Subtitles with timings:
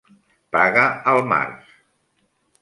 [0.55, 1.69] Paga al març.